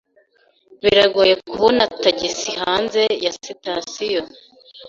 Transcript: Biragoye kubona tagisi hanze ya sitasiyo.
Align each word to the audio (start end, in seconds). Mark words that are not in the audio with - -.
Biragoye 0.81 1.33
kubona 1.49 1.83
tagisi 2.03 2.49
hanze 2.61 3.01
ya 3.23 3.31
sitasiyo. 3.41 4.21